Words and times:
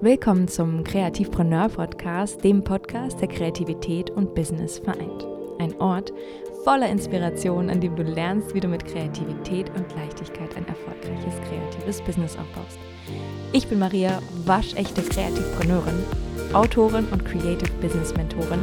Willkommen 0.00 0.48
zum 0.48 0.84
Kreativpreneur 0.84 1.68
Podcast, 1.68 2.42
dem 2.42 2.62
Podcast, 2.62 3.20
der 3.20 3.28
Kreativität 3.28 4.10
und 4.10 4.34
Business 4.34 4.78
vereint. 4.78 5.26
Ein 5.58 5.80
Ort 5.80 6.12
voller 6.64 6.88
Inspiration, 6.88 7.70
an 7.70 7.80
dem 7.80 7.94
du 7.94 8.02
lernst, 8.02 8.54
wie 8.54 8.60
du 8.60 8.68
mit 8.68 8.84
Kreativität 8.84 9.70
und 9.70 9.94
Leichtigkeit 9.94 10.56
ein 10.56 10.66
erfolgreiches 10.66 11.34
kreatives 11.48 12.02
Business 12.02 12.36
aufbaust. 12.36 12.78
Ich 13.52 13.68
bin 13.68 13.78
Maria, 13.78 14.20
waschechte 14.44 15.00
Kreativpreneurin, 15.00 16.02
Autorin 16.52 17.06
und 17.06 17.24
Creative 17.24 17.72
Business 17.80 18.14
Mentorin 18.14 18.60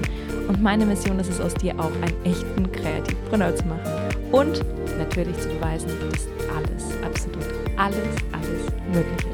und 0.47 0.61
meine 0.61 0.85
Mission 0.85 1.17
ist 1.17 1.29
es, 1.29 1.39
aus 1.39 1.53
dir 1.55 1.79
auch 1.79 1.91
einen 2.01 2.25
echten 2.25 2.71
Kreativpreneur 2.71 3.55
zu 3.55 3.65
machen 3.65 3.91
und 4.31 4.61
natürlich 4.97 5.37
zu 5.39 5.47
beweisen, 5.49 5.89
dass 6.11 6.27
alles, 6.55 7.03
absolut 7.03 7.47
alles, 7.77 8.15
alles 8.31 8.65
möglich 8.93 9.17
ist. 9.17 9.30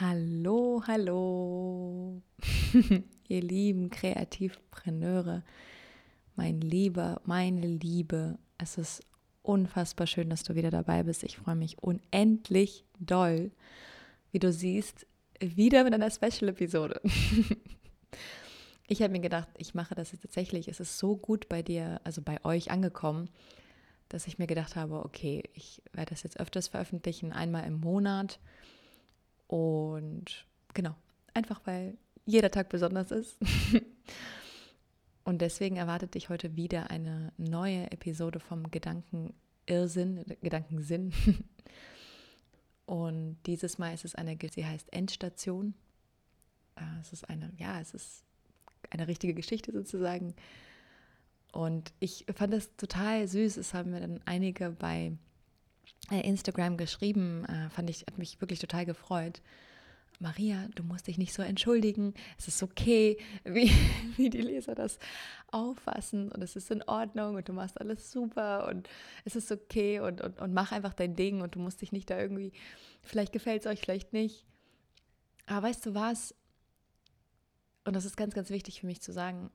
Hallo, 0.00 0.82
hallo, 0.86 2.22
ihr 3.28 3.42
lieben 3.42 3.90
Kreativpreneure, 3.90 5.42
mein 6.34 6.62
Lieber, 6.62 7.20
meine 7.26 7.66
Liebe, 7.66 8.38
es 8.56 8.78
ist 8.78 9.02
unfassbar 9.42 10.06
schön, 10.06 10.30
dass 10.30 10.44
du 10.44 10.54
wieder 10.54 10.70
dabei 10.70 11.02
bist. 11.02 11.24
Ich 11.24 11.36
freue 11.36 11.56
mich 11.56 11.82
unendlich 11.82 12.86
doll, 13.00 13.50
wie 14.30 14.38
du 14.38 14.50
siehst, 14.50 15.06
wieder 15.40 15.84
mit 15.84 15.92
einer 15.92 16.10
Special-Episode. 16.10 17.02
ich 18.86 19.02
habe 19.02 19.12
mir 19.12 19.20
gedacht, 19.20 19.48
ich 19.58 19.74
mache 19.74 19.94
das 19.94 20.12
jetzt 20.12 20.22
tatsächlich. 20.22 20.68
Es 20.68 20.80
ist 20.80 20.96
so 20.96 21.18
gut 21.18 21.50
bei 21.50 21.60
dir, 21.62 22.00
also 22.02 22.22
bei 22.22 22.42
euch 22.46 22.70
angekommen, 22.70 23.28
dass 24.08 24.26
ich 24.26 24.38
mir 24.38 24.46
gedacht 24.46 24.74
habe, 24.74 25.04
okay, 25.04 25.42
ich 25.52 25.82
werde 25.92 26.10
das 26.10 26.22
jetzt 26.22 26.40
öfters 26.40 26.68
veröffentlichen, 26.68 27.30
einmal 27.30 27.66
im 27.66 27.78
Monat. 27.78 28.40
Und 29.52 30.46
genau, 30.72 30.94
einfach 31.34 31.60
weil 31.66 31.98
jeder 32.24 32.50
Tag 32.50 32.70
besonders 32.70 33.10
ist. 33.10 33.36
Und 35.24 35.42
deswegen 35.42 35.76
erwartet 35.76 36.14
dich 36.14 36.30
heute 36.30 36.56
wieder 36.56 36.88
eine 36.88 37.34
neue 37.36 37.92
Episode 37.92 38.40
vom 38.40 38.70
Gedankenirrsinn, 38.70 40.24
Gedankensinn. 40.40 41.12
Und 42.86 43.36
dieses 43.44 43.76
Mal 43.76 43.92
ist 43.92 44.06
es 44.06 44.14
eine, 44.14 44.38
sie 44.50 44.64
heißt 44.64 44.90
Endstation. 44.90 45.74
Äh, 46.76 47.00
es 47.02 47.12
ist 47.12 47.28
eine, 47.28 47.52
ja, 47.58 47.78
es 47.78 47.92
ist 47.92 48.24
eine 48.88 49.06
richtige 49.06 49.34
Geschichte 49.34 49.70
sozusagen. 49.70 50.34
Und 51.52 51.92
ich 52.00 52.24
fand 52.34 52.54
das 52.54 52.74
total 52.76 53.28
süß. 53.28 53.58
Es 53.58 53.74
haben 53.74 53.90
mir 53.90 54.00
dann 54.00 54.22
einige 54.24 54.70
bei 54.70 55.12
Instagram 56.10 56.76
geschrieben. 56.76 57.44
Äh, 57.44 57.70
fand 57.70 57.90
ich, 57.90 58.00
hat 58.02 58.18
mich 58.18 58.40
wirklich 58.40 58.58
total 58.58 58.86
gefreut. 58.86 59.40
Maria, 60.22 60.68
du 60.76 60.84
musst 60.84 61.08
dich 61.08 61.18
nicht 61.18 61.32
so 61.32 61.42
entschuldigen, 61.42 62.14
es 62.38 62.46
ist 62.46 62.62
okay, 62.62 63.18
wie, 63.44 63.72
wie 64.16 64.30
die 64.30 64.40
Leser 64.40 64.74
das 64.74 64.98
auffassen 65.50 66.30
und 66.30 66.42
es 66.42 66.54
ist 66.54 66.70
in 66.70 66.82
Ordnung 66.84 67.34
und 67.34 67.48
du 67.48 67.52
machst 67.52 67.80
alles 67.80 68.12
super 68.12 68.68
und 68.68 68.88
es 69.24 69.34
ist 69.34 69.50
okay 69.50 69.98
und, 69.98 70.20
und, 70.20 70.40
und 70.40 70.54
mach 70.54 70.70
einfach 70.70 70.94
dein 70.94 71.16
Ding 71.16 71.40
und 71.40 71.56
du 71.56 71.58
musst 71.58 71.82
dich 71.82 71.90
nicht 71.90 72.08
da 72.08 72.18
irgendwie, 72.18 72.52
vielleicht 73.02 73.32
gefällt 73.32 73.62
es 73.62 73.66
euch, 73.66 73.80
vielleicht 73.80 74.12
nicht. 74.12 74.46
Aber 75.46 75.66
weißt 75.66 75.84
du 75.86 75.94
was? 75.94 76.34
Und 77.84 77.96
das 77.96 78.04
ist 78.04 78.16
ganz, 78.16 78.34
ganz 78.34 78.50
wichtig 78.50 78.80
für 78.80 78.86
mich 78.86 79.00
zu 79.00 79.12
sagen, 79.12 79.50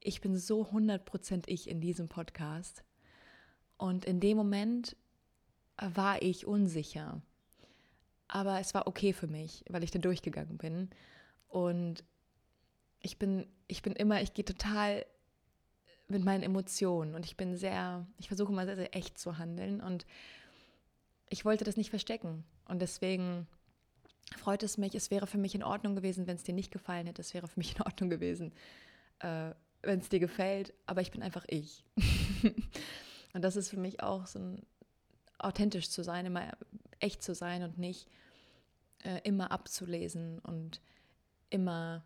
ich 0.00 0.20
bin 0.20 0.36
so 0.36 0.62
100% 0.62 1.44
ich 1.46 1.68
in 1.70 1.80
diesem 1.80 2.08
Podcast. 2.08 2.82
Und 3.76 4.04
in 4.04 4.18
dem 4.18 4.36
Moment 4.36 4.96
war 5.76 6.22
ich 6.22 6.46
unsicher 6.46 7.22
aber 8.32 8.58
es 8.60 8.72
war 8.72 8.86
okay 8.86 9.12
für 9.12 9.26
mich, 9.26 9.62
weil 9.68 9.84
ich 9.84 9.90
da 9.90 9.98
durchgegangen 9.98 10.56
bin. 10.56 10.88
Und 11.48 12.02
ich 13.00 13.18
bin, 13.18 13.46
ich 13.68 13.82
bin 13.82 13.92
immer, 13.92 14.22
ich 14.22 14.32
gehe 14.32 14.44
total 14.44 15.04
mit 16.08 16.24
meinen 16.24 16.42
Emotionen 16.42 17.14
und 17.14 17.26
ich 17.26 17.36
bin 17.36 17.56
sehr, 17.56 18.06
ich 18.16 18.28
versuche 18.28 18.50
immer 18.50 18.64
sehr, 18.64 18.76
sehr 18.76 18.96
echt 18.96 19.18
zu 19.18 19.36
handeln 19.36 19.82
und 19.82 20.06
ich 21.28 21.44
wollte 21.44 21.64
das 21.64 21.76
nicht 21.76 21.90
verstecken. 21.90 22.42
Und 22.64 22.80
deswegen 22.80 23.46
freut 24.38 24.62
es 24.62 24.78
mich, 24.78 24.94
es 24.94 25.10
wäre 25.10 25.26
für 25.26 25.38
mich 25.38 25.54
in 25.54 25.62
Ordnung 25.62 25.94
gewesen, 25.94 26.26
wenn 26.26 26.36
es 26.36 26.42
dir 26.42 26.54
nicht 26.54 26.72
gefallen 26.72 27.06
hätte, 27.06 27.20
es 27.20 27.34
wäre 27.34 27.48
für 27.48 27.60
mich 27.60 27.76
in 27.76 27.82
Ordnung 27.82 28.08
gewesen, 28.08 28.54
äh, 29.18 29.50
wenn 29.82 29.98
es 29.98 30.08
dir 30.08 30.20
gefällt, 30.20 30.72
aber 30.86 31.02
ich 31.02 31.10
bin 31.10 31.22
einfach 31.22 31.44
ich. 31.48 31.84
und 33.34 33.42
das 33.42 33.56
ist 33.56 33.68
für 33.68 33.78
mich 33.78 34.02
auch 34.02 34.26
so 34.26 34.38
ein 34.38 34.62
authentisch 35.42 35.90
zu 35.90 36.02
sein, 36.02 36.26
immer 36.26 36.52
echt 37.00 37.22
zu 37.22 37.34
sein 37.34 37.62
und 37.62 37.78
nicht 37.78 38.08
äh, 39.04 39.20
immer 39.24 39.50
abzulesen 39.50 40.38
und 40.40 40.80
immer 41.50 42.04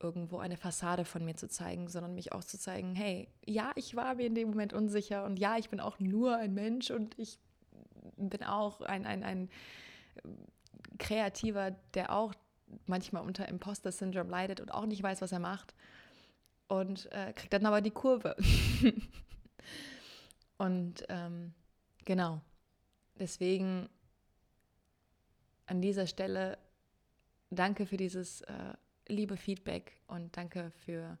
irgendwo 0.00 0.38
eine 0.38 0.56
Fassade 0.56 1.04
von 1.04 1.24
mir 1.24 1.36
zu 1.36 1.48
zeigen, 1.48 1.88
sondern 1.88 2.14
mich 2.14 2.32
auch 2.32 2.44
zu 2.44 2.58
zeigen, 2.58 2.94
hey, 2.94 3.28
ja, 3.44 3.72
ich 3.74 3.96
war 3.96 4.14
mir 4.14 4.26
in 4.26 4.34
dem 4.34 4.50
Moment 4.50 4.72
unsicher 4.72 5.24
und 5.24 5.38
ja, 5.38 5.56
ich 5.56 5.70
bin 5.70 5.80
auch 5.80 5.98
nur 5.98 6.36
ein 6.36 6.54
Mensch 6.54 6.90
und 6.90 7.18
ich 7.18 7.38
bin 8.16 8.44
auch 8.44 8.80
ein, 8.80 9.06
ein, 9.06 9.24
ein 9.24 9.48
Kreativer, 10.98 11.72
der 11.94 12.12
auch 12.12 12.34
manchmal 12.86 13.22
unter 13.24 13.48
Imposter-Syndrom 13.48 14.28
leidet 14.28 14.60
und 14.60 14.72
auch 14.72 14.86
nicht 14.86 15.02
weiß, 15.02 15.20
was 15.20 15.32
er 15.32 15.40
macht 15.40 15.74
und 16.68 17.10
äh, 17.12 17.32
kriegt 17.32 17.52
dann 17.52 17.66
aber 17.66 17.80
die 17.80 17.90
Kurve. 17.90 18.36
und 20.58 21.04
ähm, 21.08 21.54
genau, 22.08 22.40
deswegen 23.20 23.86
an 25.66 25.82
dieser 25.82 26.06
Stelle 26.06 26.56
danke 27.50 27.84
für 27.84 27.98
dieses 27.98 28.40
äh, 28.42 28.72
liebe 29.08 29.36
Feedback 29.36 30.00
und 30.06 30.34
danke 30.34 30.72
für 30.84 31.18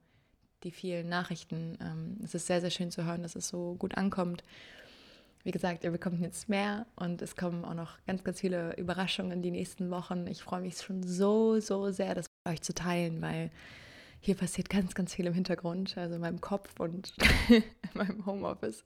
die 0.62 0.70
vielen 0.70 1.10
Nachrichten. 1.10 1.76
Ähm, 1.82 2.16
es 2.24 2.34
ist 2.34 2.46
sehr, 2.46 2.62
sehr 2.62 2.70
schön 2.70 2.90
zu 2.90 3.04
hören, 3.04 3.22
dass 3.22 3.36
es 3.36 3.48
so 3.48 3.74
gut 3.74 3.98
ankommt. 3.98 4.42
Wie 5.44 5.50
gesagt, 5.50 5.84
ihr 5.84 5.90
bekommt 5.90 6.22
jetzt 6.22 6.48
mehr 6.48 6.86
und 6.96 7.20
es 7.20 7.36
kommen 7.36 7.66
auch 7.66 7.74
noch 7.74 7.98
ganz, 8.06 8.24
ganz 8.24 8.40
viele 8.40 8.74
Überraschungen 8.76 9.42
die 9.42 9.50
nächsten 9.50 9.90
Wochen. 9.90 10.26
Ich 10.26 10.42
freue 10.42 10.62
mich 10.62 10.78
schon 10.78 11.02
so, 11.02 11.60
so 11.60 11.90
sehr, 11.90 12.14
das 12.14 12.26
mit 12.46 12.54
euch 12.54 12.62
zu 12.62 12.72
teilen, 12.72 13.20
weil 13.20 13.50
hier 14.20 14.36
passiert 14.36 14.70
ganz, 14.70 14.94
ganz 14.94 15.14
viel 15.14 15.26
im 15.26 15.34
Hintergrund, 15.34 15.98
also 15.98 16.14
in 16.14 16.22
meinem 16.22 16.40
Kopf 16.40 16.80
und 16.80 17.12
in 17.50 17.62
meinem 17.92 18.24
Homeoffice. 18.24 18.84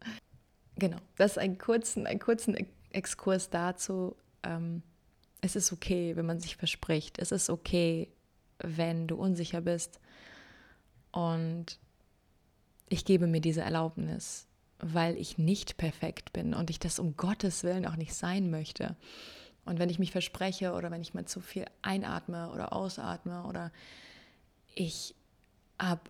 Genau, 0.77 0.99
das 1.17 1.33
ist 1.33 1.39
ein 1.39 1.59
kurzen, 1.59 2.07
einen 2.07 2.21
kurzen 2.21 2.57
Exkurs 2.93 3.51
dazu. 3.51 4.17
Ähm, 4.43 4.83
es 5.41 5.57
ist 5.57 5.73
okay, 5.73 6.17
wenn 6.17 6.27
man 6.27 6.41
sich 6.41 6.57
verspricht. 6.57 7.19
Es 7.19 7.33
ist 7.33 7.51
okay, 7.51 8.09
wenn 8.59 9.07
du 9.07 9.17
unsicher 9.17 9.61
bist. 9.61 10.01
Und 11.11 11.79
ich 12.89 13.05
gebe 13.05 13.27
mir 13.27 13.41
diese 13.41 13.63
Erlaubnis, 13.63 14.47
weil 14.79 15.17
ich 15.17 15.39
nicht 15.39 15.77
perfekt 15.77 16.33
bin 16.33 16.55
und 16.55 16.71
ich 16.71 16.79
das 16.79 16.99
um 16.99 17.17
Gottes 17.17 17.65
Willen 17.65 17.87
auch 17.87 17.97
nicht 17.97 18.15
sein 18.15 18.51
möchte. 18.51 18.97
Und 19.65 19.79
wenn 19.79 19.91
ich 19.91 19.99
mich 19.99 20.11
verspreche 20.11 20.73
oder 20.73 20.91
wenn 20.91 21.03
ich 21.03 21.15
mal 21.15 21.25
zu 21.25 21.41
viel 21.41 21.67
einatme 21.83 22.51
oder 22.51 22.73
ausatme 22.73 23.45
oder 23.45 23.73
ich 24.75 25.15
habe 25.79 26.03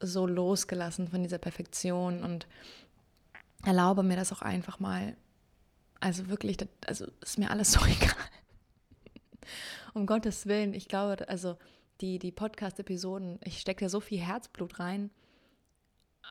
so 0.00 0.26
losgelassen 0.26 1.08
von 1.08 1.22
dieser 1.22 1.38
Perfektion 1.38 2.22
und 2.22 2.46
erlaube 3.64 4.02
mir 4.02 4.16
das 4.16 4.32
auch 4.32 4.42
einfach 4.42 4.78
mal. 4.78 5.16
Also 6.00 6.28
wirklich, 6.28 6.56
also 6.86 7.06
ist 7.20 7.38
mir 7.38 7.50
alles 7.50 7.72
so 7.72 7.84
egal 7.84 8.14
um 9.94 10.06
Gottes 10.06 10.46
Willen, 10.46 10.74
ich 10.74 10.88
glaube, 10.88 11.28
also 11.28 11.56
die, 12.00 12.18
die 12.18 12.32
Podcast-Episoden, 12.32 13.40
ich 13.44 13.60
stecke 13.60 13.84
da 13.84 13.88
so 13.88 14.00
viel 14.00 14.20
Herzblut 14.20 14.78
rein, 14.78 15.10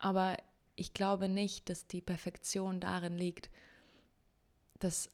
aber 0.02 0.38
ich 0.76 0.94
glaube 0.94 1.28
nicht, 1.28 1.70
dass 1.70 1.88
die 1.88 2.02
Perfektion 2.02 2.80
darin 2.80 3.18
liegt, 3.18 3.50
dass, 4.80 5.10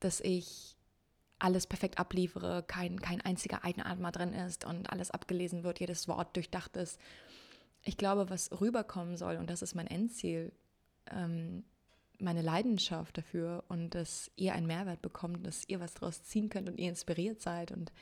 dass 0.00 0.20
ich 0.20 0.76
alles 1.38 1.66
perfekt 1.66 1.98
abliefere, 1.98 2.62
kein, 2.66 3.00
kein 3.00 3.20
einziger 3.20 3.64
Eigenatmer 3.64 4.12
drin 4.12 4.32
ist 4.32 4.64
und 4.64 4.90
alles 4.90 5.10
abgelesen 5.10 5.62
wird, 5.62 5.80
jedes 5.80 6.08
Wort 6.08 6.34
durchdacht 6.36 6.76
ist. 6.76 6.98
Ich 7.82 7.96
glaube, 7.96 8.28
was 8.30 8.50
rüberkommen 8.60 9.16
soll, 9.16 9.36
und 9.36 9.48
das 9.48 9.62
ist 9.62 9.74
mein 9.74 9.86
Endziel, 9.86 10.52
ähm, 11.10 11.64
meine 12.18 12.42
Leidenschaft 12.42 13.16
dafür 13.16 13.64
und 13.68 13.94
dass 13.94 14.30
ihr 14.36 14.54
einen 14.54 14.66
Mehrwert 14.66 15.00
bekommt, 15.00 15.46
dass 15.46 15.66
ihr 15.68 15.80
was 15.80 15.94
daraus 15.94 16.22
ziehen 16.22 16.50
könnt 16.50 16.68
und 16.68 16.78
ihr 16.78 16.90
inspiriert 16.90 17.40
seid 17.40 17.72
und 17.72 17.92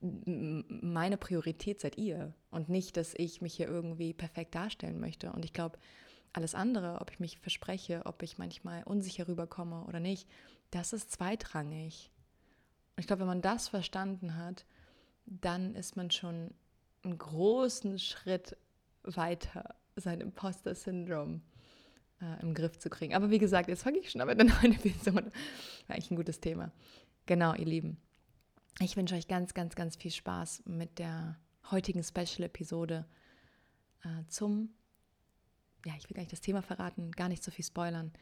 meine 0.00 1.16
Priorität 1.16 1.80
seid 1.80 1.96
ihr 1.98 2.34
und 2.50 2.68
nicht, 2.68 2.96
dass 2.96 3.14
ich 3.14 3.40
mich 3.40 3.54
hier 3.54 3.66
irgendwie 3.66 4.12
perfekt 4.12 4.54
darstellen 4.54 5.00
möchte. 5.00 5.32
Und 5.32 5.44
ich 5.44 5.52
glaube, 5.52 5.78
alles 6.32 6.54
andere, 6.54 7.00
ob 7.00 7.10
ich 7.10 7.18
mich 7.18 7.38
verspreche, 7.38 8.02
ob 8.04 8.22
ich 8.22 8.38
manchmal 8.38 8.82
unsicher 8.84 9.26
rüberkomme 9.26 9.84
oder 9.88 10.00
nicht, 10.00 10.28
das 10.70 10.92
ist 10.92 11.10
zweitrangig. 11.10 12.10
Und 12.94 13.00
ich 13.00 13.06
glaube, 13.06 13.20
wenn 13.20 13.28
man 13.28 13.42
das 13.42 13.68
verstanden 13.68 14.36
hat, 14.36 14.66
dann 15.24 15.74
ist 15.74 15.96
man 15.96 16.10
schon 16.10 16.50
einen 17.02 17.18
großen 17.18 17.98
Schritt 17.98 18.56
weiter 19.06 19.74
sein 19.96 20.20
Imposter-Syndrom 20.20 21.42
äh, 22.20 22.42
im 22.42 22.54
Griff 22.54 22.78
zu 22.78 22.90
kriegen. 22.90 23.14
Aber 23.14 23.30
wie 23.30 23.38
gesagt, 23.38 23.68
jetzt 23.68 23.82
fange 23.82 23.98
ich 23.98 24.10
schon 24.10 24.24
mit 24.26 24.40
einer 24.40 24.52
neuen 24.62 24.74
Episode. 24.74 25.30
War 25.86 25.94
eigentlich 25.96 26.10
ein 26.10 26.16
gutes 26.16 26.40
Thema. 26.40 26.72
Genau, 27.26 27.54
ihr 27.54 27.66
Lieben. 27.66 27.98
Ich 28.80 28.96
wünsche 28.96 29.14
euch 29.14 29.26
ganz, 29.26 29.54
ganz, 29.54 29.74
ganz 29.74 29.96
viel 29.96 30.10
Spaß 30.10 30.64
mit 30.66 30.98
der 30.98 31.38
heutigen 31.70 32.02
Special-Episode 32.02 33.06
äh, 34.04 34.26
zum, 34.28 34.74
ja, 35.84 35.94
ich 35.98 36.08
will 36.08 36.14
gar 36.14 36.22
nicht 36.22 36.32
das 36.32 36.40
Thema 36.40 36.62
verraten, 36.62 37.10
gar 37.12 37.28
nicht 37.28 37.42
so 37.42 37.50
viel 37.50 37.64
spoilern. 37.64 38.12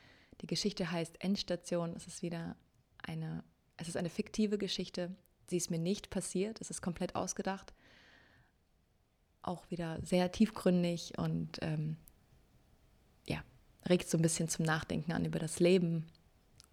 Die 0.41 0.47
Geschichte 0.47 0.91
heißt 0.91 1.23
Endstation. 1.23 1.95
Es 1.97 2.07
ist 2.07 2.23
wieder 2.23 2.57
eine, 3.03 3.45
es 3.77 3.89
ist 3.89 3.97
eine 3.97 4.11
fiktive 4.11 4.59
Geschichte. 4.59 5.15
Sie 5.47 5.57
ist 5.57 5.71
mir 5.71 5.79
nicht 5.79 6.11
passiert. 6.11 6.61
Es 6.61 6.71
ist 6.71 6.83
komplett 6.83 7.15
ausgedacht. 7.15 7.75
Auch 9.45 9.71
wieder 9.71 9.99
sehr 10.03 10.33
tiefgründig 10.33 11.19
und 11.19 11.59
ähm, 11.61 11.97
ja, 13.27 13.43
regt 13.89 14.09
so 14.09 14.19
ein 14.19 14.23
bisschen 14.23 14.49
zum 14.49 14.65
Nachdenken 14.65 15.13
an 15.13 15.25
über 15.25 15.39
das 15.39 15.61
Leben. 15.61 16.07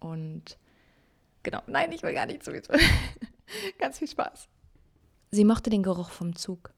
Und 0.00 0.56
genau, 1.42 1.60
nein, 1.66 1.92
ich 1.92 2.02
will 2.02 2.14
gar 2.14 2.26
nicht 2.26 2.42
so 2.42 2.50
viel. 2.50 2.62
Ganz 3.78 3.98
viel 3.98 4.08
Spaß. 4.08 4.48
Sie 5.30 5.44
mochte 5.44 5.68
den 5.68 5.82
Geruch 5.82 6.10
vom 6.10 6.34
Zug. 6.34 6.72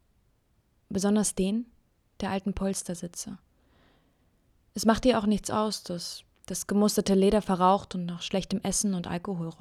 Besonders 0.89 1.35
den 1.35 1.67
der 2.21 2.31
alten 2.31 2.55
Polstersitze. 2.55 3.39
Es 4.75 4.85
machte 4.85 5.09
ihr 5.09 5.19
auch 5.19 5.27
nichts 5.27 5.51
aus, 5.51 5.85
dass 5.85 6.25
das 6.47 6.67
gemusterte 6.67 7.15
Leder 7.15 7.43
verraucht 7.43 7.95
und 7.95 8.07
nach 8.07 8.23
schlechtem 8.23 8.61
Essen 8.63 8.95
und 8.95 9.07
Alkohol. 9.07 9.53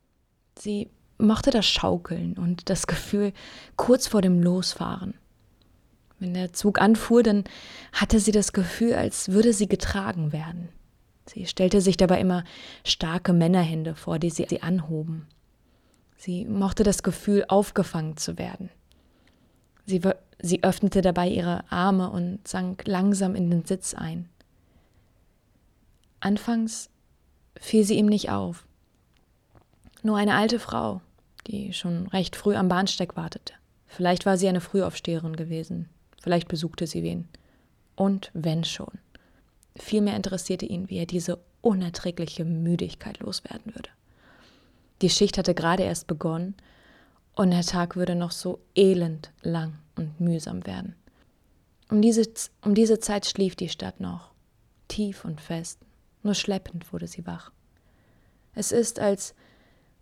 Sie 0.58 0.90
mochte 1.18 1.52
das 1.52 1.66
Schaukeln 1.66 2.38
und 2.38 2.70
das 2.70 2.88
Gefühl 2.88 3.34
kurz 3.76 4.08
vor 4.08 4.22
dem 4.22 4.42
Losfahren. 4.42 5.14
Wenn 6.20 6.34
der 6.34 6.54
Zug 6.54 6.80
anfuhr, 6.80 7.24
dann 7.24 7.44
hatte 7.92 8.20
sie 8.20 8.32
das 8.32 8.54
Gefühl, 8.54 8.94
als 8.94 9.30
würde 9.30 9.54
sie 9.54 9.68
getragen 9.68 10.32
werden. 10.32 10.70
Sie 11.26 11.46
stellte 11.46 11.82
sich 11.82 11.98
dabei 11.98 12.20
immer 12.20 12.44
starke 12.84 13.34
Männerhände 13.34 13.96
vor, 13.96 14.20
die 14.20 14.30
sie, 14.30 14.46
sie 14.50 14.62
anhoben. 14.62 15.28
Sie 16.18 16.46
mochte 16.46 16.84
das 16.84 17.04
Gefühl, 17.04 17.46
aufgefangen 17.48 18.18
zu 18.18 18.38
werden. 18.38 18.70
Sie, 19.86 20.02
sie 20.40 20.64
öffnete 20.64 21.02
dabei 21.02 21.28
ihre 21.28 21.70
Arme 21.72 22.10
und 22.10 22.48
sank 22.48 22.84
langsam 22.88 23.36
in 23.36 23.50
den 23.50 23.66
Sitz 23.66 23.94
ein. 23.94 24.30
Anfangs 26.20 26.90
fiel 27.60 27.84
sie 27.84 27.98
ihm 27.98 28.06
nicht 28.06 28.30
auf. 28.30 28.66
Nur 30.04 30.18
eine 30.18 30.36
alte 30.36 30.60
Frau, 30.60 31.02
die 31.48 31.74
schon 31.74 32.08
recht 32.08 32.36
früh 32.36 32.56
am 32.56 32.70
Bahnsteig 32.70 33.16
wartete. 33.16 33.54
Vielleicht 33.88 34.26
war 34.26 34.38
sie 34.38 34.48
eine 34.48 34.62
Frühaufsteherin 34.62 35.36
gewesen. 35.36 35.90
Vielleicht 36.24 36.48
besuchte 36.48 36.88
sie 36.88 37.04
wen. 37.04 37.28
Und 37.98 38.32
wenn 38.34 38.64
schon. 38.64 38.98
Vielmehr 39.76 40.16
interessierte 40.16 40.66
ihn, 40.66 40.90
wie 40.90 40.98
er 40.98 41.06
diese 41.06 41.40
unerträgliche 41.62 42.46
Müdigkeit 42.46 43.20
loswerden 43.20 43.76
würde. 43.76 43.90
Die 45.02 45.10
Schicht 45.10 45.38
hatte 45.38 45.54
gerade 45.54 45.84
erst 45.84 46.08
begonnen 46.08 46.56
und 47.36 47.52
der 47.52 47.64
Tag 47.64 47.98
würde 47.98 48.16
noch 48.16 48.32
so 48.32 48.60
elend 48.74 49.32
lang 49.42 49.74
und 49.98 50.22
mühsam 50.22 50.66
werden. 50.66 50.96
Um 51.90 52.02
diese, 52.02 52.24
um 52.64 52.74
diese 52.74 53.00
Zeit 53.00 53.26
schlief 53.26 53.58
die 53.58 53.68
Stadt 53.68 54.00
noch, 54.00 54.32
tief 54.88 55.26
und 55.26 55.42
fest, 55.42 55.80
nur 56.22 56.36
schleppend 56.36 56.94
wurde 56.94 57.08
sie 57.08 57.28
wach. 57.28 57.52
Es 58.56 58.72
ist, 58.72 59.00
als 59.00 59.36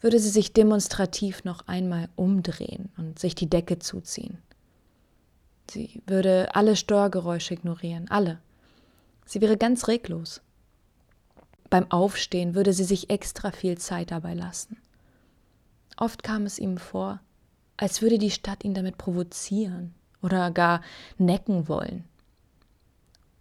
würde 0.02 0.20
sie 0.20 0.30
sich 0.30 0.54
demonstrativ 0.54 1.46
noch 1.46 1.68
einmal 1.68 2.10
umdrehen 2.16 2.92
und 2.98 3.18
sich 3.18 3.34
die 3.34 3.50
Decke 3.50 3.80
zuziehen. 3.80 4.38
Sie 5.72 6.02
würde 6.06 6.54
alle 6.54 6.76
Störgeräusche 6.76 7.54
ignorieren, 7.54 8.10
alle. 8.10 8.40
Sie 9.26 9.40
wäre 9.40 9.56
ganz 9.56 9.88
reglos. 9.88 10.42
Beim 11.70 11.90
Aufstehen 11.90 12.56
würde 12.56 12.74
sie 12.74 12.84
sich 12.84 13.10
extra 13.10 13.52
viel 13.52 13.78
Zeit 13.78 14.12
dabei 14.12 14.34
lassen. 14.34 14.76
Oft 15.96 16.24
kam 16.24 16.46
es 16.46 16.60
ihm 16.60 16.78
vor, 16.78 17.22
als 17.78 18.02
würde 18.02 18.18
die 18.18 18.32
Stadt 18.32 18.66
ihn 18.66 18.74
damit 18.74 18.98
provozieren 18.98 19.94
oder 20.22 20.52
gar 20.52 20.82
necken 21.18 21.70
wollen. 21.70 22.04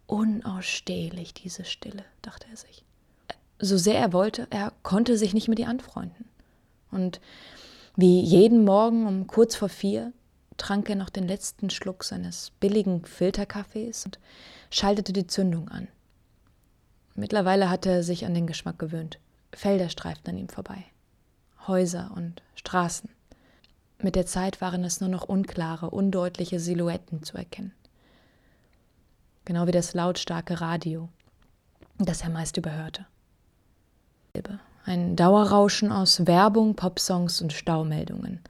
Unausstehlich 0.07 1.35
diese 1.35 1.65
Stille, 1.65 2.05
dachte 2.23 2.47
er 2.49 2.57
sich. 2.57 2.85
So 3.59 3.77
sehr 3.77 3.99
er 3.99 4.13
wollte, 4.13 4.47
er 4.51 4.73
konnte 4.85 5.19
sich 5.19 5.35
nicht 5.35 5.49
mit 5.49 5.59
ihr 5.59 5.69
anfreunden. 5.69 6.27
Und 6.93 7.21
wie 7.97 8.21
jeden 8.21 8.65
Morgen 8.65 9.09
um 9.09 9.27
kurz 9.27 9.57
vor 9.57 9.69
vier 9.69 10.13
trank 10.61 10.91
er 10.91 10.97
noch 10.97 11.09
den 11.09 11.27
letzten 11.27 11.71
Schluck 11.71 12.05
seines 12.05 12.51
billigen 12.61 13.05
Filterkaffees 13.05 14.05
und 14.05 14.19
schaltete 14.71 15.13
die 15.13 15.27
Zündung 15.27 15.69
an. 15.69 15.89
Mittlerweile 17.15 17.71
hatte 17.71 17.91
er 17.91 18.03
sich 18.03 18.27
an 18.27 18.35
den 18.35 18.47
Geschmack 18.47 18.79
gewöhnt. 18.79 19.19
Felder 19.53 19.89
streiften 19.89 20.31
an 20.31 20.39
ihm 20.39 20.49
vorbei. 20.49 20.85
Häuser 21.67 22.13
und 22.15 22.43
Straßen. 22.55 23.11
Mit 23.99 24.17
der 24.17 24.27
Zeit 24.27 24.61
waren 24.61 24.85
es 24.85 25.01
nur 25.01 25.11
noch 25.11 25.25
unklare, 25.25 25.91
undeutliche 25.91 26.61
Silhouetten 26.61 27.23
zu 27.23 27.37
erkennen. 27.37 27.73
Genau 29.45 29.67
wie 29.67 29.73
das 29.73 29.95
lautstarke 29.95 30.61
Radio, 30.61 31.09
das 31.99 32.23
er 32.23 32.31
meist 32.31 32.57
überhörte. 32.57 33.07
Ein 34.85 35.17
Dauerrauschen 35.17 35.91
aus 35.91 36.27
Werbung, 36.27 36.77
Popsongs 36.77 37.41
und 37.43 37.53
Staumeldungen. 37.53 38.41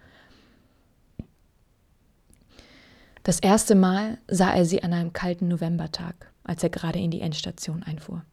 Das 3.30 3.38
erste 3.38 3.76
Mal 3.76 4.18
sah 4.26 4.52
er 4.52 4.64
sie 4.64 4.82
an 4.82 4.92
einem 4.92 5.12
kalten 5.12 5.46
Novembertag, 5.46 6.32
als 6.42 6.64
er 6.64 6.68
gerade 6.68 6.98
in 6.98 7.12
die 7.12 7.20
Endstation 7.20 7.84
einfuhr. 7.84 8.24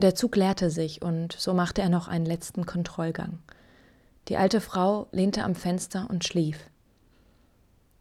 Der 0.00 0.14
Zug 0.14 0.36
leerte 0.36 0.70
sich 0.70 1.02
und 1.02 1.32
so 1.32 1.52
machte 1.52 1.82
er 1.82 1.88
noch 1.88 2.06
einen 2.06 2.26
letzten 2.26 2.64
Kontrollgang. 2.64 3.40
Die 4.28 4.36
alte 4.36 4.60
Frau 4.60 5.08
lehnte 5.10 5.42
am 5.42 5.56
Fenster 5.56 6.08
und 6.08 6.22
schlief. 6.22 6.70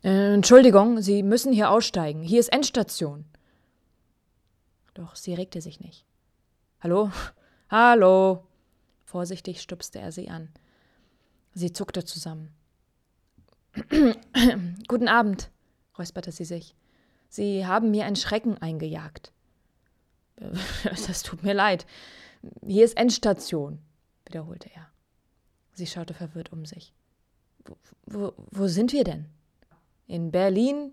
Äh, 0.04 0.36
Entschuldigung, 0.36 1.02
Sie 1.02 1.24
müssen 1.24 1.52
hier 1.52 1.72
aussteigen. 1.72 2.22
Hier 2.22 2.40
ist 2.40 2.54
Endstation. 2.54 3.26
Doch 4.94 5.16
sie 5.16 5.34
regte 5.34 5.62
sich 5.62 5.80
nicht. 5.80 6.06
Hallo? 6.80 7.10
Hallo? 7.72 8.46
Vorsichtig 9.04 9.64
stupste 9.64 9.98
er 9.98 10.12
sie 10.12 10.30
an. 10.30 10.50
Sie 11.56 11.74
zuckte 11.74 12.04
zusammen. 12.04 12.54
Guten 14.88 15.07
Abend, 15.07 15.50
räusperte 15.98 16.31
sie 16.31 16.45
sich. 16.45 16.75
Sie 17.27 17.66
haben 17.66 17.92
mir 17.92 18.06
einen 18.06 18.16
Schrecken 18.16 18.57
eingejagt. 18.57 19.32
Das 21.08 21.24
tut 21.24 21.44
mir 21.44 21.53
leid. 21.53 21.86
Hier 22.65 22.86
ist 22.86 22.98
Endstation, 22.98 23.79
wiederholte 24.25 24.70
er. 24.74 24.88
Sie 25.74 25.88
schaute 25.88 26.13
verwirrt 26.13 26.51
um 26.51 26.65
sich. 26.65 26.94
Wo, 27.65 27.77
wo, 28.05 28.34
wo 28.51 28.67
sind 28.67 28.94
wir 28.94 29.03
denn? 29.03 29.25
In 30.08 30.32
Berlin, 30.32 30.91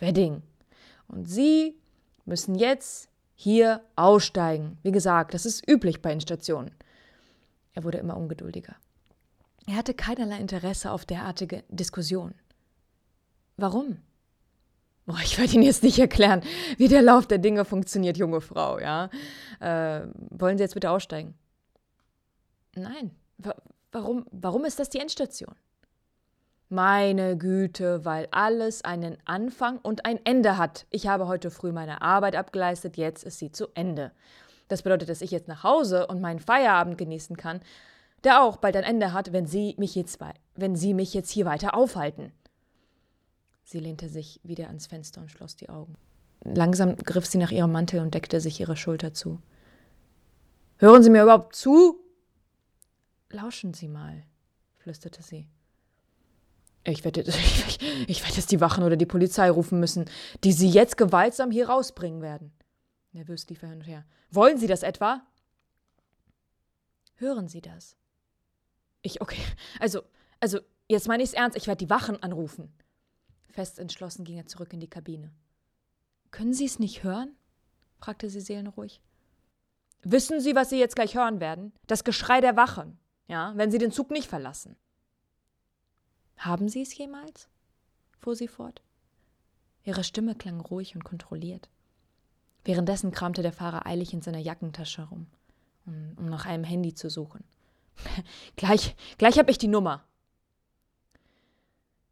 Wedding. 0.00 0.42
Und 1.06 1.26
Sie 1.26 1.76
müssen 2.24 2.54
jetzt 2.54 3.08
hier 3.34 3.82
aussteigen. 3.96 4.78
Wie 4.82 4.92
gesagt, 4.92 5.32
das 5.32 5.46
ist 5.46 5.68
üblich 5.68 6.02
bei 6.02 6.12
Endstationen. 6.12 6.74
Er 7.72 7.84
wurde 7.84 7.98
immer 7.98 8.16
ungeduldiger. 8.16 8.74
Er 9.68 9.76
hatte 9.76 9.92
keinerlei 9.92 10.38
Interesse 10.38 10.90
auf 10.90 11.04
derartige 11.04 11.62
Diskussionen. 11.68 12.34
Warum? 13.58 13.98
Oh, 15.06 15.16
ich 15.22 15.38
werde 15.38 15.52
Ihnen 15.52 15.62
jetzt 15.62 15.82
nicht 15.82 15.98
erklären, 15.98 16.42
wie 16.78 16.88
der 16.88 17.02
Lauf 17.02 17.26
der 17.26 17.36
Dinge 17.36 17.66
funktioniert, 17.66 18.16
junge 18.16 18.40
Frau, 18.40 18.78
ja. 18.78 19.10
Äh, 19.60 20.06
wollen 20.30 20.56
Sie 20.56 20.64
jetzt 20.64 20.72
bitte 20.72 20.90
aussteigen? 20.90 21.34
Nein. 22.76 23.10
Warum, 23.92 24.24
warum 24.30 24.64
ist 24.64 24.78
das 24.78 24.88
die 24.88 25.00
Endstation? 25.00 25.54
Meine 26.70 27.36
Güte, 27.36 28.06
weil 28.06 28.28
alles 28.30 28.84
einen 28.84 29.18
Anfang 29.26 29.78
und 29.80 30.06
ein 30.06 30.18
Ende 30.24 30.56
hat. 30.56 30.86
Ich 30.88 31.08
habe 31.08 31.28
heute 31.28 31.50
früh 31.50 31.72
meine 31.72 32.00
Arbeit 32.00 32.36
abgeleistet, 32.36 32.96
jetzt 32.96 33.22
ist 33.22 33.38
sie 33.38 33.52
zu 33.52 33.68
Ende. 33.74 34.12
Das 34.68 34.80
bedeutet, 34.80 35.10
dass 35.10 35.20
ich 35.20 35.30
jetzt 35.30 35.48
nach 35.48 35.62
Hause 35.62 36.06
und 36.06 36.22
meinen 36.22 36.40
Feierabend 36.40 36.96
genießen 36.96 37.36
kann, 37.36 37.60
der 38.24 38.42
auch 38.42 38.56
bald 38.56 38.76
ein 38.76 38.84
Ende 38.84 39.12
hat, 39.12 39.32
wenn 39.32 39.46
Sie 39.46 39.74
mich 39.78 39.94
jetzt, 39.94 40.18
wenn 40.54 40.76
Sie 40.76 40.94
mich 40.94 41.14
jetzt 41.14 41.30
hier 41.30 41.46
weiter 41.46 41.74
aufhalten. 41.74 42.32
Sie 43.64 43.80
lehnte 43.80 44.08
sich 44.08 44.40
wieder 44.42 44.68
ans 44.68 44.86
Fenster 44.86 45.20
und 45.20 45.30
schloss 45.30 45.54
die 45.54 45.68
Augen. 45.68 45.94
Langsam 46.42 46.96
griff 46.96 47.26
sie 47.26 47.38
nach 47.38 47.50
ihrem 47.50 47.72
Mantel 47.72 48.00
und 48.00 48.14
deckte 48.14 48.40
sich 48.40 48.60
ihre 48.60 48.76
Schulter 48.76 49.12
zu. 49.12 49.42
Hören 50.78 51.02
Sie 51.02 51.10
mir 51.10 51.22
überhaupt 51.22 51.54
zu? 51.54 51.98
Lauschen 53.30 53.74
Sie 53.74 53.88
mal, 53.88 54.22
flüsterte 54.78 55.22
sie. 55.22 55.48
Ich 56.84 57.04
werde, 57.04 57.22
ich, 57.22 57.78
ich 58.08 58.22
werde 58.22 58.36
jetzt 58.36 58.52
die 58.52 58.60
Wachen 58.60 58.84
oder 58.84 58.96
die 58.96 59.06
Polizei 59.06 59.50
rufen 59.50 59.80
müssen, 59.80 60.06
die 60.44 60.52
Sie 60.52 60.70
jetzt 60.70 60.96
gewaltsam 60.96 61.50
hier 61.50 61.68
rausbringen 61.68 62.22
werden. 62.22 62.52
Nervös 63.12 63.48
lief 63.48 63.62
er 63.62 63.70
hin 63.70 63.78
und 63.78 63.84
her. 63.84 64.04
Wollen 64.30 64.58
Sie 64.58 64.66
das 64.66 64.82
etwa? 64.82 65.22
Hören 67.16 67.48
Sie 67.48 67.60
das? 67.60 67.96
Ich, 69.02 69.20
okay. 69.20 69.42
Also, 69.80 70.02
also, 70.40 70.60
jetzt 70.88 71.08
meine 71.08 71.22
ich 71.22 71.30
es 71.30 71.34
ernst, 71.34 71.56
ich 71.56 71.66
werde 71.66 71.84
die 71.84 71.90
Wachen 71.90 72.22
anrufen. 72.22 72.72
Fest 73.46 73.78
entschlossen 73.78 74.24
ging 74.24 74.36
er 74.36 74.46
zurück 74.46 74.72
in 74.72 74.80
die 74.80 74.90
Kabine. 74.90 75.32
Können 76.30 76.54
Sie 76.54 76.66
es 76.66 76.78
nicht 76.78 77.02
hören? 77.02 77.36
fragte 77.98 78.30
sie 78.30 78.40
seelenruhig. 78.40 79.00
Wissen 80.02 80.40
Sie, 80.40 80.54
was 80.54 80.70
Sie 80.70 80.78
jetzt 80.78 80.94
gleich 80.94 81.16
hören 81.16 81.40
werden? 81.40 81.72
Das 81.86 82.04
Geschrei 82.04 82.40
der 82.40 82.56
Wachen, 82.56 82.98
ja, 83.26 83.52
wenn 83.56 83.70
Sie 83.70 83.78
den 83.78 83.90
Zug 83.90 84.10
nicht 84.10 84.28
verlassen. 84.28 84.76
Haben 86.36 86.68
Sie 86.68 86.82
es 86.82 86.96
jemals? 86.96 87.48
fuhr 88.18 88.36
sie 88.36 88.48
fort. 88.48 88.82
Ihre 89.84 90.04
Stimme 90.04 90.34
klang 90.34 90.60
ruhig 90.60 90.94
und 90.94 91.04
kontrolliert. 91.04 91.68
Währenddessen 92.64 93.10
kramte 93.10 93.42
der 93.42 93.52
Fahrer 93.52 93.86
eilig 93.86 94.12
in 94.12 94.22
seiner 94.22 94.38
Jackentasche 94.38 95.02
herum, 95.02 95.26
um, 95.86 96.12
um 96.16 96.26
nach 96.26 96.46
einem 96.46 96.64
Handy 96.64 96.94
zu 96.94 97.08
suchen. 97.08 97.44
Gleich, 98.56 98.94
gleich 99.18 99.38
hab 99.38 99.48
ich 99.48 99.58
die 99.58 99.68
Nummer. 99.68 100.04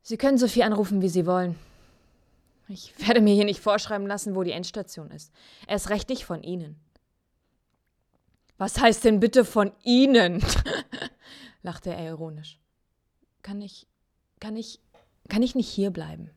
Sie 0.02 0.16
können 0.16 0.38
so 0.38 0.49
viel 0.49 0.62
anrufen, 0.62 1.02
wie 1.02 1.09
Sie 1.09 1.26
wollen. 1.26 1.59
Ich 2.69 2.95
werde 3.07 3.21
mir 3.21 3.35
hier 3.35 3.45
nicht 3.45 3.61
vorschreiben 3.61 4.07
lassen, 4.07 4.35
wo 4.35 4.43
die 4.43 4.52
Endstation 4.52 5.11
ist. 5.11 5.33
Erst 5.66 5.90
recht 5.90 6.09
nicht 6.09 6.25
von 6.25 6.43
Ihnen. 6.43 6.81
Was 8.59 8.81
heißt 8.81 9.05
denn 9.05 9.21
bitte 9.21 9.45
von 9.45 9.73
Ihnen? 9.83 10.43
lachte 11.62 11.90
er 11.90 12.07
ironisch. 12.07 12.59
Kann 13.43 13.61
ich, 13.61 13.87
kann 14.40 14.57
ich, 14.57 14.81
kann 15.28 15.43
ich 15.43 15.55
nicht 15.55 15.69
hier 15.69 15.90
bleiben? 15.90 16.31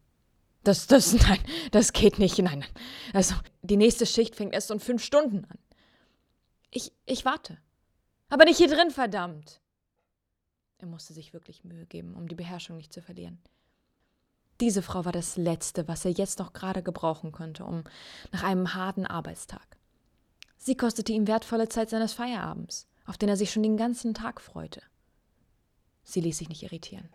Das, 0.64 0.88
das, 0.88 1.14
nein, 1.28 1.40
das 1.72 1.94
geht 1.94 2.20
nicht. 2.20 2.38
Nein, 2.40 2.60
nein. 2.60 2.70
Also, 3.14 3.36
die 3.62 3.78
nächste 3.78 4.06
Schicht 4.06 4.36
fängt 4.36 4.54
erst 4.54 4.72
um 4.72 4.80
fünf 4.80 5.04
Stunden 5.04 5.46
an. 5.46 5.58
Ich, 6.72 6.92
ich 7.06 7.26
warte. 7.26 7.58
Aber 8.30 8.46
nicht 8.46 8.58
hier 8.58 8.70
drin, 8.70 8.92
verdammt. 8.92 9.62
Er 10.78 10.88
musste 10.88 11.14
sich 11.14 11.34
wirklich 11.34 11.64
Mühe 11.64 11.86
geben, 11.86 12.16
um 12.16 12.28
die 12.28 12.36
Beherrschung 12.36 12.78
nicht 12.78 12.94
zu 12.94 13.02
verlieren. 13.02 13.40
Diese 14.62 14.82
Frau 14.82 15.06
war 15.06 15.12
das 15.12 15.38
Letzte, 15.38 15.88
was 15.88 16.06
er 16.06 16.12
jetzt 16.12 16.40
noch 16.40 16.54
gerade 16.54 16.84
gebrauchen 16.84 17.32
konnte, 17.32 17.66
um 17.66 17.84
nach 18.32 18.44
einem 18.44 18.74
harten 18.74 19.06
Arbeitstag. 19.06 19.78
Sie 20.58 20.76
kostete 20.76 21.14
ihm 21.14 21.28
wertvolle 21.28 21.70
Zeit 21.70 21.90
seines 21.90 22.14
Feierabends, 22.14 22.88
auf 23.06 23.18
den 23.18 23.30
er 23.30 23.38
sich 23.38 23.52
schon 23.52 23.64
den 23.64 23.78
ganzen 23.78 24.14
Tag 24.14 24.42
freute. 24.42 24.82
Sie 26.04 26.22
ließ 26.22 26.38
sich 26.38 26.50
nicht 26.50 26.64
irritieren. 26.64 27.10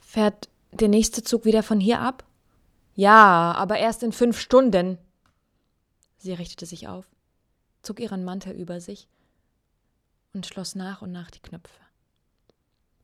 Fährt 0.00 0.48
der 0.72 0.88
nächste 0.88 1.22
Zug 1.22 1.44
wieder 1.44 1.62
von 1.62 1.80
hier 1.80 2.00
ab? 2.00 2.24
Ja, 2.94 3.52
aber 3.52 3.78
erst 3.78 4.02
in 4.02 4.12
fünf 4.12 4.40
Stunden. 4.40 4.98
Sie 6.16 6.32
richtete 6.32 6.64
sich 6.64 6.88
auf, 6.88 7.06
zog 7.86 8.00
ihren 8.00 8.24
Mantel 8.24 8.52
über 8.52 8.80
sich 8.80 9.08
und 10.34 10.44
schloss 10.44 10.74
nach 10.74 11.02
und 11.02 11.12
nach 11.12 11.30
die 11.30 11.40
Knöpfe. 11.40 11.80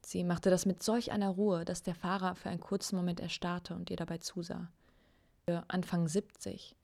Sie 0.05 0.25
machte 0.25 0.51
das 0.51 0.67
mit 0.67 0.83
solch 0.83 1.13
einer 1.13 1.31
Ruhe, 1.31 1.65
dass 1.65 1.85
der 1.85 1.95
Fahrer 1.95 2.35
für 2.35 2.51
einen 2.51 2.61
kurzen 2.61 2.97
Moment 2.97 3.21
erstarrte 3.21 3.77
und 3.77 3.91
ihr 3.91 3.97
dabei 3.97 4.19
zusah. 4.19 4.69
Für 5.47 5.65
Anfang 5.69 6.09
70 6.09 6.75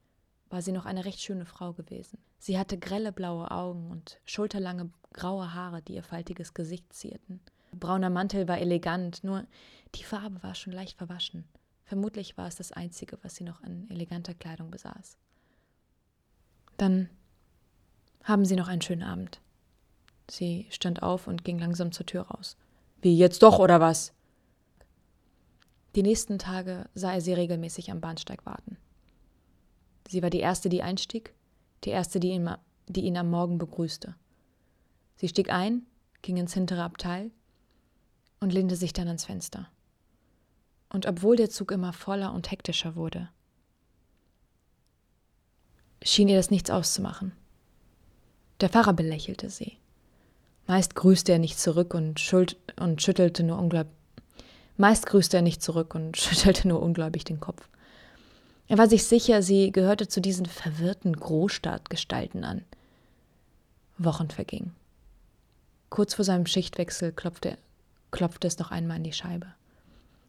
war 0.49 0.62
sie 0.62 0.71
noch 0.71 0.87
eine 0.87 1.05
recht 1.05 1.21
schöne 1.21 1.45
Frau 1.45 1.73
gewesen. 1.73 2.19
Sie 2.38 2.57
hatte 2.57 2.78
grelle 2.78 3.11
blaue 3.11 3.50
Augen 3.50 3.90
und 3.90 4.21
schulterlange 4.25 4.90
graue 5.12 5.52
Haare, 5.52 5.83
die 5.83 5.95
ihr 5.95 6.05
faltiges 6.05 6.55
Gesicht 6.55 6.93
zierten. 6.93 7.40
Brauner 7.73 8.11
Mantel 8.11 8.47
war 8.47 8.59
elegant, 8.59 9.25
nur 9.25 9.45
die 9.97 10.05
Farbe 10.05 10.40
war 10.45 10.55
schon 10.55 10.73
leicht 10.73 10.97
verwaschen. 10.97 11.49
Vermutlich 11.85 12.38
war 12.38 12.47
es 12.47 12.55
das 12.55 12.71
Einzige, 12.71 13.19
was 13.23 13.35
sie 13.35 13.45
noch 13.45 13.62
an 13.62 13.88
eleganter 13.90 14.35
Kleidung 14.35 14.71
besaß. 14.71 15.19
Dann 16.76 17.11
haben 18.25 18.45
Sie 18.45 18.57
noch 18.57 18.69
einen 18.69 18.83
schönen 18.83 19.03
Abend. 19.03 19.41
Sie 20.31 20.67
stand 20.71 21.03
auf 21.03 21.27
und 21.27 21.45
ging 21.45 21.59
langsam 21.59 21.93
zur 21.93 22.07
Tür 22.07 22.23
raus. 22.23 22.57
Wie 23.01 23.17
jetzt 23.17 23.43
doch, 23.43 23.59
oder 23.59 23.81
was? 23.81 24.13
Die 25.95 26.03
nächsten 26.03 26.39
Tage 26.39 26.89
sah 26.95 27.13
er 27.13 27.21
sie 27.21 27.33
regelmäßig 27.33 27.91
am 27.91 28.01
Bahnsteig 28.01 28.45
warten. 28.45 28.77
Sie 30.07 30.23
war 30.23 30.31
die 30.31 30.41
erste, 30.41 30.69
die 30.69 30.83
einstieg, 30.83 31.35
die 31.85 31.91
erste, 31.91 32.21
die 32.21 32.31
ihn, 32.31 32.51
die 32.87 33.03
ihn 33.03 33.17
am 33.17 33.31
Morgen 33.31 33.59
begrüßte. 33.59 34.15
Sie 35.17 35.29
stieg 35.29 35.51
ein, 35.51 35.87
ging 36.23 36.37
ins 36.37 36.55
hintere 36.55 36.83
Abteil 36.83 37.31
und 38.41 38.53
lehnte 38.53 38.77
sich 38.77 38.93
dann 38.93 39.09
ans 39.09 39.25
Fenster. 39.25 39.69
Und 40.91 41.07
obwohl 41.07 41.37
der 41.37 41.51
Zug 41.51 41.73
immer 41.73 41.93
voller 41.93 42.33
und 42.33 42.51
hektischer 42.51 42.97
wurde, 42.97 43.29
schien 46.03 46.29
ihr 46.29 46.37
das 46.37 46.51
nichts 46.51 46.71
auszumachen. 46.71 47.33
Der 48.61 48.69
Pfarrer 48.69 48.93
belächelte 48.93 49.50
sie. 49.50 49.77
Meist 50.67 50.95
grüßte 50.95 51.33
er 51.33 51.38
nicht 51.38 51.59
zurück 51.59 51.95
und, 51.95 52.21
und 52.79 53.03
schüttelte 53.03 53.43
nur 53.43 53.59
ungläubig. 53.59 53.93
Meist 54.77 55.07
grüßte 55.07 55.38
er 55.38 55.43
nicht 55.43 55.62
zurück 55.62 55.95
und 55.95 56.17
schüttelte 56.19 56.69
nur 56.69 56.83
ungläubig 56.83 57.25
den 57.25 57.41
Kopf. 57.41 57.69
Er 58.67 58.77
war 58.77 58.88
sich 58.88 59.05
sicher, 59.05 59.43
sie 59.43 59.73
gehörte 59.73 60.09
zu 60.09 60.21
diesen 60.21 60.47
verwirrten 60.47 61.17
Großstadtgestalten 61.17 62.45
an. 62.45 62.65
Wochen 63.97 64.29
vergingen. 64.29 64.75
Kurz 65.88 66.15
vor 66.15 66.25
seinem 66.25 66.47
Schichtwechsel 66.47 67.12
klopfte, 67.12 67.57
klopfte 68.11 68.47
es 68.47 68.59
noch 68.59 68.71
einmal 68.71 68.97
an 68.97 69.05
die 69.05 69.12
Scheibe. 69.12 69.47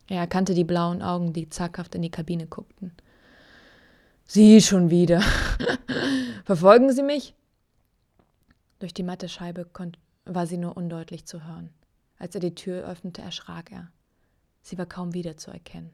Er 0.08 0.22
erkannte 0.22 0.54
die 0.54 0.64
blauen 0.64 1.02
Augen, 1.02 1.34
die 1.34 1.50
zaghaft 1.50 1.96
in 1.96 2.02
die 2.02 2.10
Kabine 2.10 2.48
guckten. 2.48 2.94
Sie 4.26 4.62
schon 4.62 4.90
wieder. 4.90 5.22
Verfolgen 6.46 6.94
Sie 6.94 7.04
mich? 7.04 7.36
Durch 8.80 8.94
die 8.94 9.04
matte 9.04 9.30
Scheibe 9.30 9.70
war 10.26 10.48
sie 10.48 10.58
nur 10.58 10.78
undeutlich 10.78 11.26
zu 11.26 11.46
hören. 11.46 11.70
Als 12.18 12.36
er 12.36 12.42
die 12.42 12.56
Tür 12.56 12.88
öffnete, 12.88 13.22
erschrak 13.22 13.72
er. 13.72 13.92
Sie 14.62 14.78
war 14.78 14.86
kaum 14.86 15.14
wiederzuerkennen. 15.14 15.92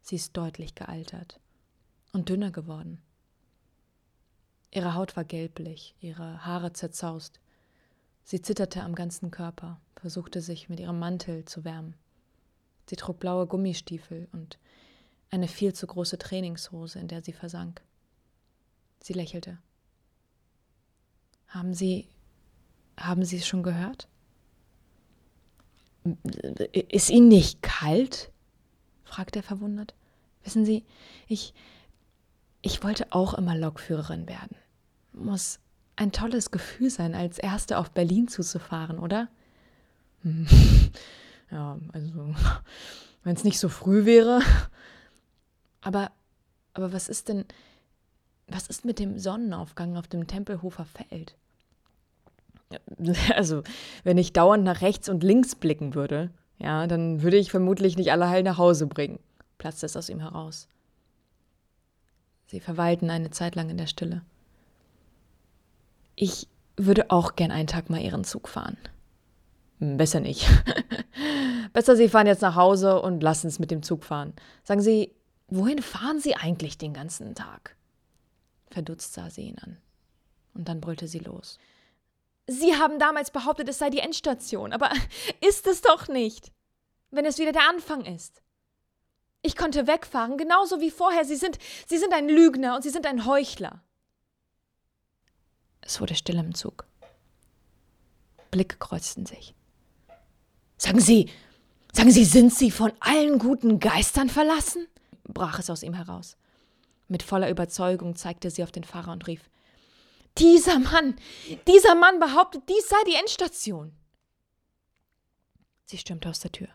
Sie 0.00 0.16
ist 0.16 0.36
deutlich 0.36 0.74
gealtert 0.74 1.40
und 2.12 2.28
dünner 2.28 2.50
geworden. 2.50 3.02
Ihre 4.70 4.94
Haut 4.94 5.16
war 5.16 5.24
gelblich, 5.24 5.94
ihre 6.00 6.44
Haare 6.44 6.72
zerzaust. 6.72 7.40
Sie 8.24 8.42
zitterte 8.42 8.82
am 8.82 8.94
ganzen 8.94 9.30
Körper, 9.30 9.80
versuchte 9.96 10.40
sich 10.40 10.68
mit 10.68 10.80
ihrem 10.80 10.98
Mantel 10.98 11.44
zu 11.46 11.64
wärmen. 11.64 11.94
Sie 12.88 12.96
trug 12.96 13.18
blaue 13.18 13.46
Gummistiefel 13.46 14.28
und 14.32 14.58
eine 15.30 15.48
viel 15.48 15.74
zu 15.74 15.86
große 15.86 16.18
Trainingshose, 16.18 16.98
in 16.98 17.08
der 17.08 17.22
sie 17.22 17.32
versank. 17.32 17.82
Sie 19.00 19.12
lächelte. 19.12 19.58
Haben 21.48 21.74
Sie 21.74 22.08
haben 22.98 23.24
Sie 23.24 23.36
es 23.36 23.46
schon 23.46 23.62
gehört? 23.62 24.08
Ist 26.72 27.10
Ihnen 27.10 27.28
nicht 27.28 27.62
kalt? 27.62 28.32
fragte 29.04 29.38
er 29.40 29.42
verwundert. 29.42 29.94
Wissen 30.44 30.64
Sie, 30.64 30.84
ich, 31.26 31.54
ich 32.60 32.82
wollte 32.82 33.12
auch 33.12 33.34
immer 33.34 33.56
Lokführerin 33.56 34.26
werden. 34.28 34.56
Muss 35.12 35.60
ein 35.96 36.12
tolles 36.12 36.50
Gefühl 36.50 36.90
sein, 36.90 37.14
als 37.14 37.38
Erste 37.38 37.78
auf 37.78 37.90
Berlin 37.90 38.28
zuzufahren, 38.28 38.98
oder? 38.98 39.28
Ja, 41.50 41.78
also, 41.94 42.34
wenn 43.24 43.34
es 43.34 43.42
nicht 43.42 43.58
so 43.58 43.70
früh 43.70 44.04
wäre. 44.04 44.42
Aber, 45.80 46.12
aber 46.74 46.92
was 46.92 47.08
ist 47.08 47.30
denn, 47.30 47.46
was 48.48 48.66
ist 48.66 48.84
mit 48.84 48.98
dem 48.98 49.18
Sonnenaufgang 49.18 49.96
auf 49.96 50.08
dem 50.08 50.26
Tempelhofer 50.26 50.84
Feld? 50.84 51.36
Also, 53.34 53.62
wenn 54.04 54.18
ich 54.18 54.34
dauernd 54.34 54.64
nach 54.64 54.82
rechts 54.82 55.08
und 55.08 55.22
links 55.22 55.54
blicken 55.54 55.94
würde, 55.94 56.30
ja, 56.58 56.86
dann 56.86 57.22
würde 57.22 57.38
ich 57.38 57.50
vermutlich 57.50 57.96
nicht 57.96 58.12
alle 58.12 58.28
heil 58.28 58.42
nach 58.42 58.58
Hause 58.58 58.86
bringen, 58.86 59.18
platzte 59.56 59.86
es 59.86 59.96
aus 59.96 60.10
ihm 60.10 60.20
heraus. 60.20 60.68
Sie 62.46 62.60
verweilten 62.60 63.10
eine 63.10 63.30
Zeit 63.30 63.54
lang 63.54 63.70
in 63.70 63.78
der 63.78 63.86
Stille. 63.86 64.22
Ich 66.14 66.48
würde 66.76 67.10
auch 67.10 67.36
gern 67.36 67.50
einen 67.50 67.68
Tag 67.68 67.90
mal 67.90 68.00
Ihren 68.00 68.24
Zug 68.24 68.48
fahren. 68.48 68.76
Hm, 69.80 69.96
besser 69.96 70.20
nicht. 70.20 70.46
Besser, 71.72 71.96
Sie 71.96 72.08
fahren 72.08 72.26
jetzt 72.26 72.42
nach 72.42 72.56
Hause 72.56 73.00
und 73.02 73.22
lassen 73.22 73.46
es 73.46 73.58
mit 73.58 73.70
dem 73.70 73.82
Zug 73.82 74.04
fahren. 74.04 74.32
Sagen 74.64 74.80
Sie, 74.80 75.12
wohin 75.48 75.82
fahren 75.82 76.18
Sie 76.20 76.34
eigentlich 76.34 76.78
den 76.78 76.94
ganzen 76.94 77.34
Tag? 77.34 77.76
Verdutzt 78.70 79.14
sah 79.14 79.30
sie 79.30 79.42
ihn 79.42 79.58
an. 79.58 79.78
Und 80.54 80.68
dann 80.68 80.80
brüllte 80.80 81.08
sie 81.08 81.20
los. 81.20 81.58
Sie 82.46 82.76
haben 82.76 82.98
damals 82.98 83.30
behauptet, 83.30 83.68
es 83.68 83.78
sei 83.78 83.90
die 83.90 84.00
Endstation, 84.00 84.72
aber 84.72 84.90
ist 85.40 85.66
es 85.66 85.82
doch 85.82 86.08
nicht, 86.08 86.52
wenn 87.10 87.26
es 87.26 87.38
wieder 87.38 87.52
der 87.52 87.68
Anfang 87.68 88.04
ist. 88.04 88.42
Ich 89.42 89.56
konnte 89.56 89.86
wegfahren, 89.86 90.36
genauso 90.36 90.80
wie 90.80 90.90
vorher. 90.90 91.24
Sie 91.24 91.36
sind, 91.36 91.58
Sie 91.86 91.98
sind 91.98 92.12
ein 92.12 92.28
Lügner 92.28 92.74
und 92.74 92.82
Sie 92.82 92.90
sind 92.90 93.06
ein 93.06 93.24
Heuchler. 93.24 93.82
Es 95.80 96.00
wurde 96.00 96.14
still 96.14 96.36
im 96.38 96.54
Zug. 96.54 96.86
Blicke 98.50 98.76
kreuzten 98.78 99.26
sich. 99.26 99.54
Sagen 100.76 101.00
Sie, 101.00 101.30
sagen 101.92 102.10
Sie, 102.10 102.24
sind 102.24 102.52
Sie 102.52 102.70
von 102.70 102.92
allen 103.00 103.38
guten 103.38 103.78
Geistern 103.78 104.28
verlassen? 104.28 104.86
brach 105.24 105.58
es 105.58 105.70
aus 105.70 105.82
ihm 105.82 105.94
heraus. 105.94 106.36
Mit 107.08 107.22
voller 107.22 107.50
Überzeugung 107.50 108.16
zeigte 108.16 108.50
sie 108.50 108.62
auf 108.62 108.70
den 108.70 108.84
Fahrer 108.84 109.12
und 109.12 109.26
rief: 109.26 109.48
dieser 110.38 110.78
Mann, 110.78 111.16
dieser 111.66 111.94
Mann 111.94 112.20
behauptet, 112.20 112.62
dies 112.68 112.88
sei 112.88 112.96
die 113.06 113.14
Endstation. 113.14 113.92
Sie 115.86 115.98
stürmte 115.98 116.28
aus 116.28 116.40
der 116.40 116.52
Tür. 116.52 116.68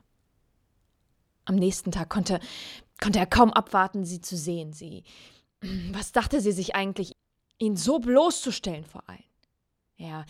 Am 1.46 1.56
nächsten 1.56 1.92
Tag 1.92 2.10
konnte, 2.10 2.40
konnte 3.02 3.20
er 3.20 3.26
kaum 3.26 3.54
abwarten, 3.54 4.06
sie 4.06 4.22
zu 4.22 4.36
sehen. 4.36 4.74
Sie. 4.74 5.04
Was 5.92 6.12
dachte 6.12 6.42
sie 6.42 6.52
sich 6.52 6.76
eigentlich, 6.76 7.16
ihn 7.60 7.78
so 7.78 8.00
bloßzustellen 8.00 8.86
vor 8.86 9.04
allen? 9.08 9.24
Er. 9.98 10.26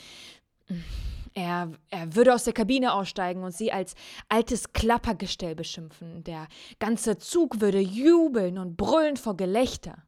Er, 1.36 1.72
er 1.90 2.16
würde 2.16 2.34
aus 2.34 2.44
der 2.44 2.54
Kabine 2.54 2.94
aussteigen 2.94 3.44
und 3.44 3.52
sie 3.56 3.72
als 3.72 3.96
altes 4.30 4.72
Klappergestell 4.72 5.56
beschimpfen. 5.56 6.24
Der 6.24 6.48
ganze 6.80 7.18
Zug 7.18 7.60
würde 7.60 7.80
jubeln 7.80 8.60
und 8.60 8.78
brüllen 8.78 9.18
vor 9.18 9.36
Gelächter. 9.36 10.04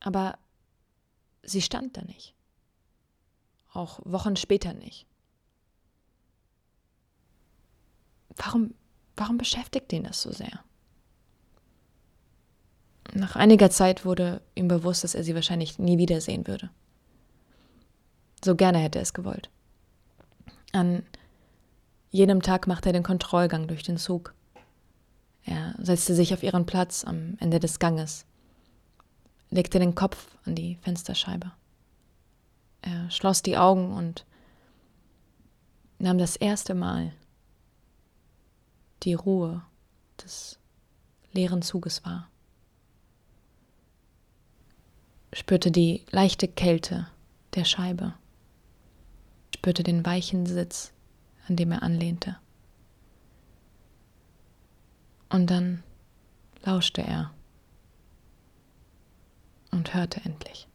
Aber 0.00 0.38
sie 1.42 1.62
stand 1.62 1.96
da 1.96 2.02
nicht. 2.02 2.34
Auch 3.72 4.00
Wochen 4.04 4.36
später 4.36 4.74
nicht. 4.74 5.06
Warum, 8.36 8.74
warum 9.16 9.38
beschäftigt 9.38 9.92
ihn 9.92 10.04
das 10.04 10.20
so 10.20 10.30
sehr? 10.30 10.62
Nach 13.14 13.36
einiger 13.36 13.70
Zeit 13.70 14.04
wurde 14.04 14.42
ihm 14.54 14.68
bewusst, 14.68 15.04
dass 15.04 15.14
er 15.14 15.24
sie 15.24 15.34
wahrscheinlich 15.34 15.78
nie 15.78 15.98
wiedersehen 15.98 16.46
würde. 16.46 16.70
So 18.44 18.56
gerne 18.56 18.78
hätte 18.78 18.98
er 18.98 19.02
es 19.02 19.14
gewollt. 19.14 19.50
An 20.72 21.04
jedem 22.10 22.42
Tag 22.42 22.66
machte 22.66 22.88
er 22.88 22.92
den 22.92 23.02
Kontrollgang 23.02 23.68
durch 23.68 23.82
den 23.82 23.98
Zug. 23.98 24.34
Er 25.44 25.74
setzte 25.78 26.14
sich 26.14 26.34
auf 26.34 26.42
ihren 26.42 26.66
Platz 26.66 27.04
am 27.04 27.36
Ende 27.40 27.58
des 27.58 27.78
Ganges, 27.78 28.26
legte 29.50 29.78
den 29.78 29.94
Kopf 29.94 30.36
an 30.44 30.54
die 30.54 30.76
Fensterscheibe. 30.82 31.52
Er 32.82 33.10
schloss 33.10 33.42
die 33.42 33.56
Augen 33.56 33.92
und 33.92 34.24
nahm 35.98 36.18
das 36.18 36.36
erste 36.36 36.74
Mal 36.74 37.12
die 39.04 39.14
Ruhe 39.14 39.62
des 40.22 40.58
leeren 41.32 41.62
Zuges 41.62 42.04
wahr. 42.04 42.28
Spürte 45.32 45.70
die 45.70 46.04
leichte 46.10 46.46
Kälte 46.46 47.08
der 47.54 47.64
Scheibe 47.64 48.14
spürte 49.62 49.84
den 49.84 50.04
weichen 50.04 50.44
Sitz, 50.44 50.92
an 51.46 51.54
dem 51.54 51.70
er 51.70 51.84
anlehnte. 51.84 52.36
Und 55.30 55.48
dann 55.50 55.84
lauschte 56.64 57.00
er 57.00 57.32
und 59.70 59.94
hörte 59.94 60.20
endlich. 60.24 60.66